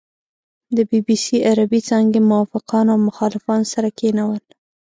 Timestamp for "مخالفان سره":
3.07-3.89